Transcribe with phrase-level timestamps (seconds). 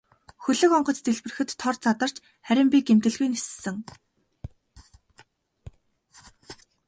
[0.43, 2.15] Хөлөг онгоц дэлбэрэхэд тор задарч
[2.47, 3.77] харин би гэмтэлгүй ниссэн.